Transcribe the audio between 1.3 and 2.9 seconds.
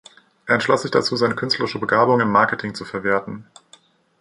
künstlerische Begabung im Marketing zu